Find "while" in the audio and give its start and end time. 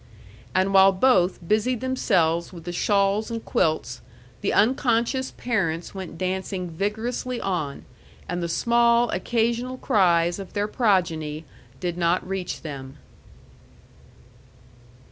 0.73-0.91